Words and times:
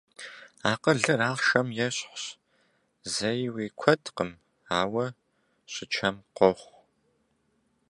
Акъылыр 0.71 1.19
ахъшэм 1.29 1.67
ещхьщ, 1.87 2.23
зэи 3.13 3.43
уи 3.53 3.65
куэдкъым, 3.79 4.31
ауэ 4.81 5.05
щычэм 5.73 6.15
къохъу. 6.35 6.75